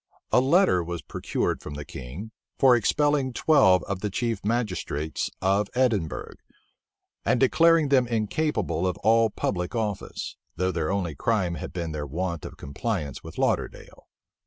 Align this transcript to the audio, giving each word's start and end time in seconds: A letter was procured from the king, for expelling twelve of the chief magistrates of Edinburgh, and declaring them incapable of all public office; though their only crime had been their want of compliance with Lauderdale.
A 0.31 0.41
letter 0.41 0.83
was 0.83 1.03
procured 1.03 1.61
from 1.61 1.75
the 1.75 1.85
king, 1.85 2.31
for 2.57 2.75
expelling 2.75 3.33
twelve 3.33 3.83
of 3.83 3.99
the 3.99 4.09
chief 4.09 4.43
magistrates 4.43 5.29
of 5.43 5.67
Edinburgh, 5.75 6.37
and 7.23 7.39
declaring 7.39 7.89
them 7.89 8.07
incapable 8.07 8.87
of 8.87 8.97
all 9.03 9.29
public 9.29 9.75
office; 9.75 10.37
though 10.55 10.71
their 10.71 10.91
only 10.91 11.13
crime 11.13 11.53
had 11.53 11.71
been 11.71 11.91
their 11.91 12.07
want 12.07 12.45
of 12.45 12.57
compliance 12.57 13.23
with 13.23 13.37
Lauderdale. 13.37 14.07